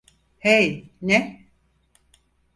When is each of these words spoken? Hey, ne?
Hey, 0.39 0.89
ne? 1.01 1.49